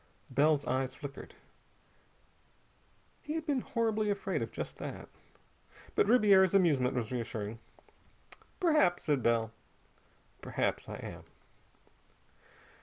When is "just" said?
4.51-4.77